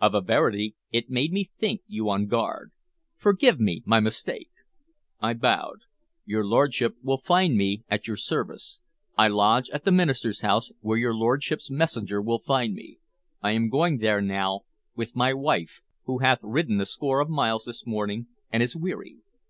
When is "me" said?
1.34-1.44, 3.60-3.82, 7.58-7.84, 12.72-13.00